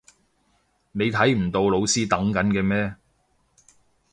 [0.93, 2.95] 你睇唔到老師等緊嘅咩？